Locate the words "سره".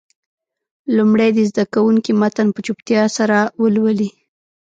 3.17-3.37